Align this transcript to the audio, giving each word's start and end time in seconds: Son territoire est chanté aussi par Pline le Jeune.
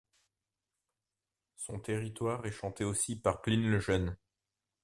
Son 1.57 1.79
territoire 1.79 2.43
est 2.47 2.51
chanté 2.51 2.83
aussi 2.83 3.17
par 3.19 3.39
Pline 3.43 3.69
le 3.69 3.79
Jeune. 3.79 4.17